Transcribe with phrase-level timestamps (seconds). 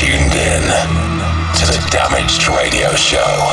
[0.00, 0.62] tuned in
[1.52, 3.52] to the Damaged Radio Show.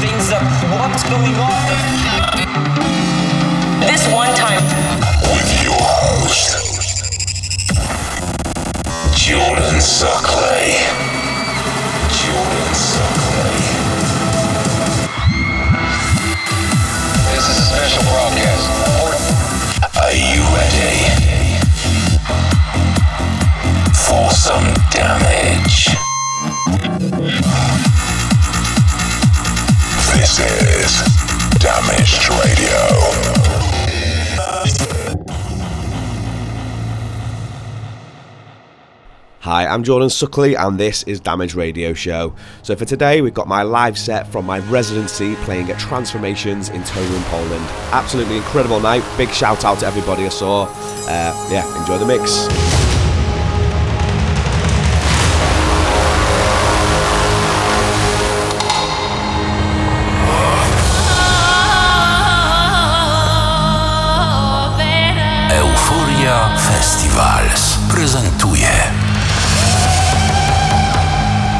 [0.00, 0.40] Things up.
[0.72, 1.64] What's going on?
[3.80, 4.64] This one time.
[5.36, 6.80] With your host,
[9.14, 10.80] Jordan Suckley.
[12.08, 13.60] Jordan Suckley.
[17.34, 18.64] This is a special broadcast.
[20.00, 21.23] Are you ready
[24.06, 25.86] for some damage?
[30.12, 31.02] This is
[32.44, 32.80] Radio.
[39.40, 42.34] Hi, I'm Jordan Suckley, and this is Damage Radio Show.
[42.62, 46.82] So, for today, we've got my live set from my residency playing at Transformations in
[46.82, 47.64] Toruń, Poland.
[47.92, 49.04] Absolutely incredible night.
[49.16, 50.64] Big shout out to everybody I saw.
[51.06, 52.83] Uh, yeah, enjoy the mix.
[68.04, 68.68] Prezentuje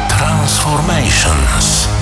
[0.09, 1.94] Transformations.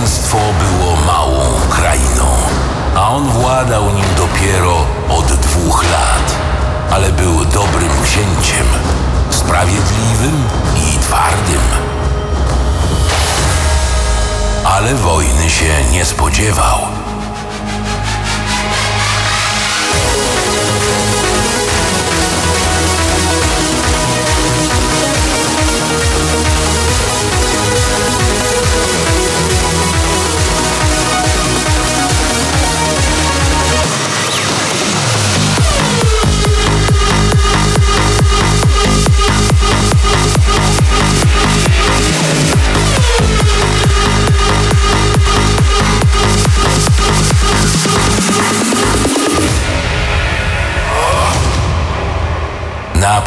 [0.00, 2.26] Księstwo było małą krainą,
[2.96, 6.36] a on władał nim dopiero od dwóch lat,
[6.90, 8.66] ale był dobrym księciem,
[9.30, 10.44] sprawiedliwym
[10.76, 11.60] i twardym.
[14.64, 16.99] Ale wojny się nie spodziewał.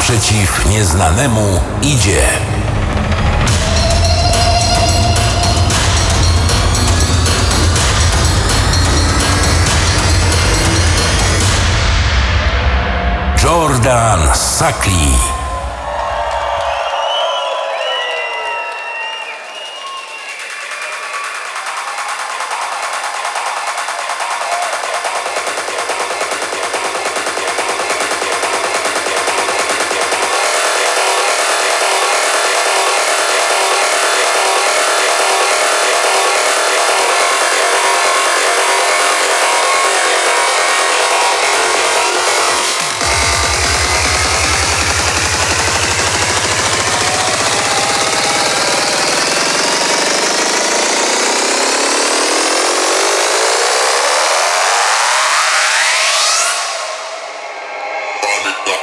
[0.04, 2.22] Naprzeciw nieznanemu idzie.
[13.42, 15.43] Jordan Suckley.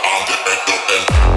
[0.05, 1.30] on the end, the.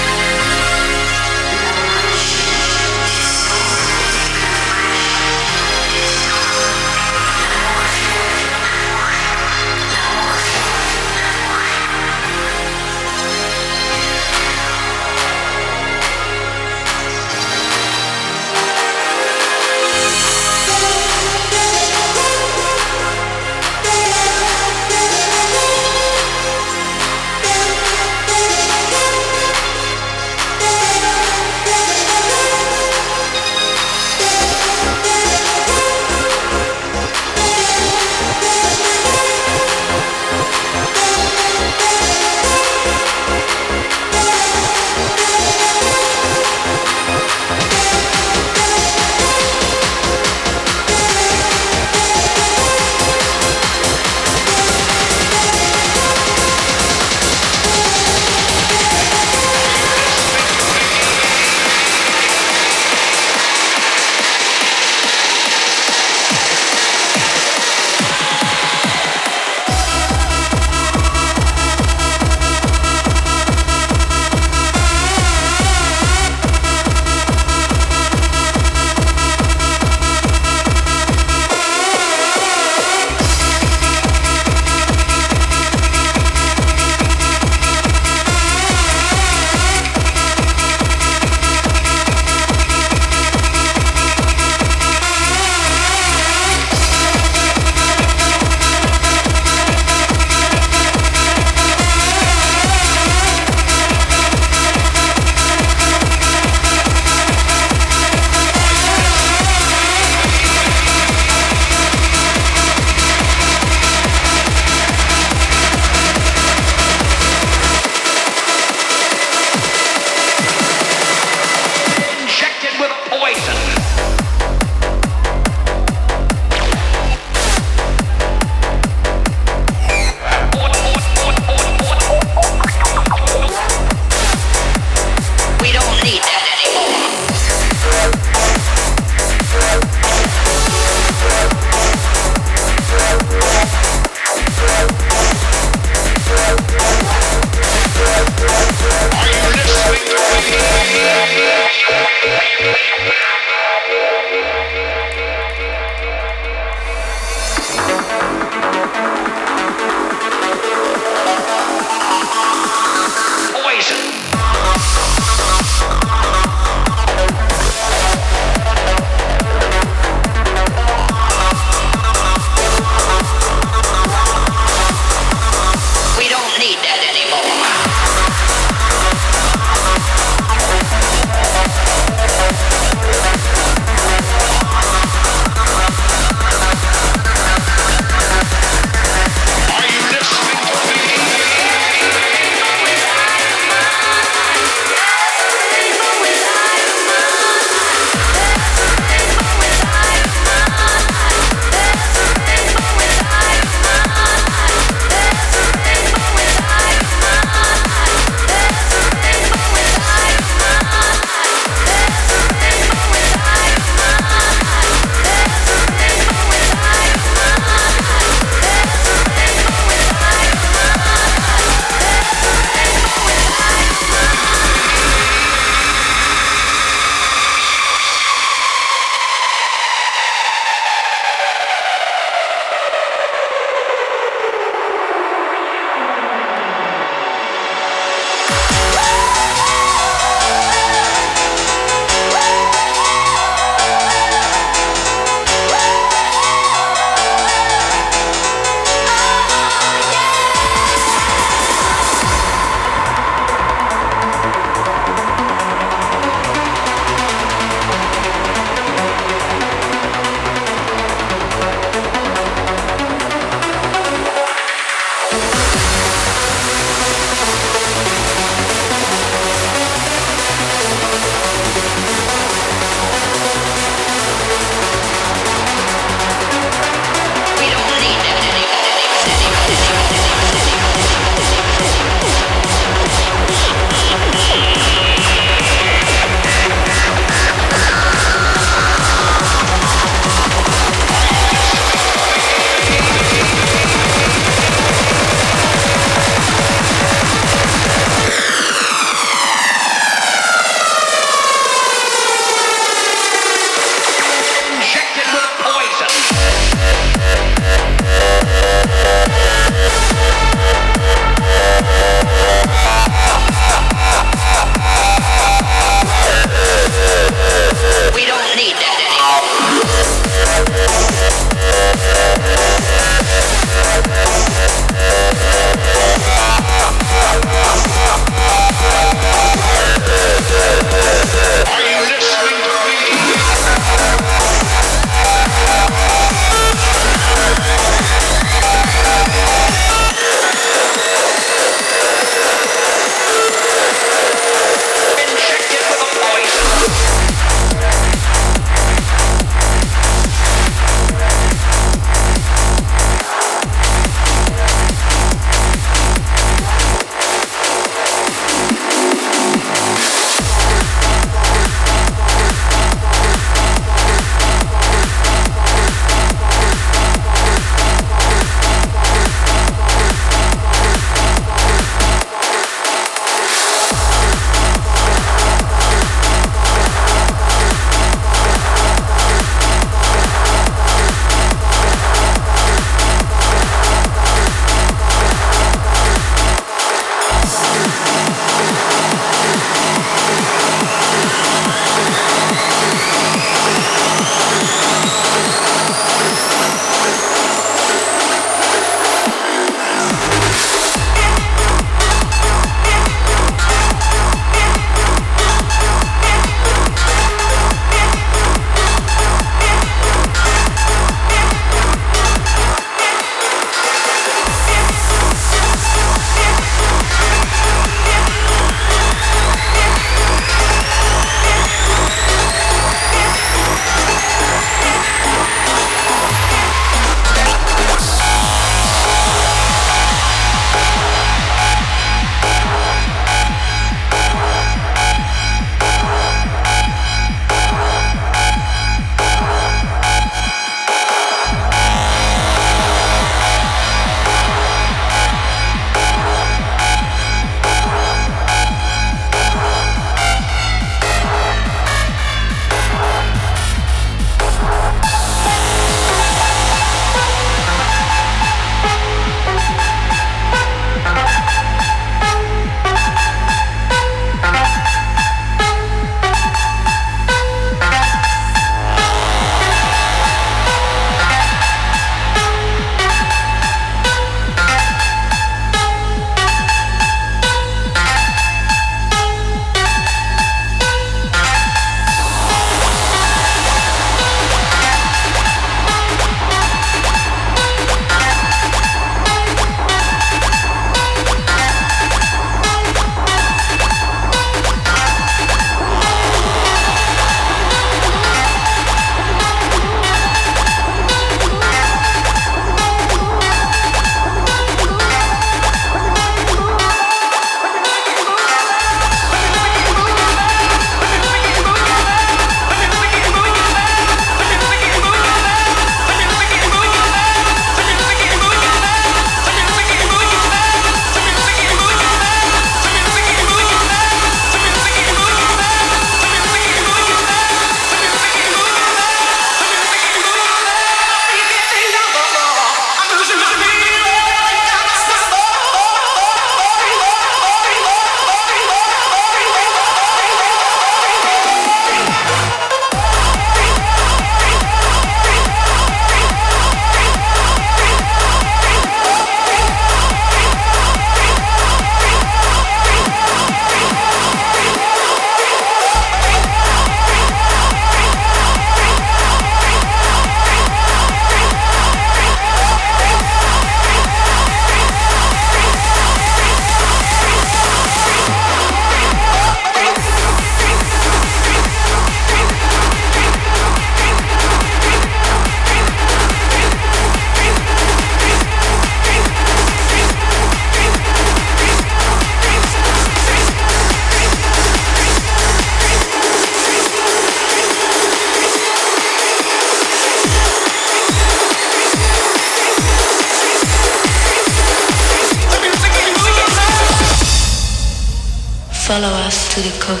[599.51, 600.00] To the cocaine